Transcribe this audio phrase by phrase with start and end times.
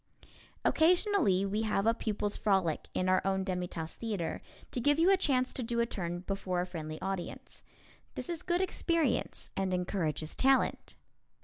[0.65, 5.11] Occasionally we have a Pupils' Frolic in our own Demi Tasse Theatre, to give you
[5.11, 7.61] a chance to do a turn before a friendly audience.
[8.15, 10.95] This is good experience and encourages talent.